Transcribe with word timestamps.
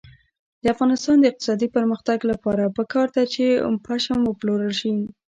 د 0.61 0.65
افغانستان 0.73 1.15
د 1.19 1.25
اقتصادي 1.31 1.67
پرمختګ 1.75 2.19
لپاره 2.31 2.73
پکار 2.77 3.07
ده 3.15 3.23
چې 3.33 3.45
پشم 3.85 4.19
وپلورل 4.25 4.71
شي. 4.79 4.91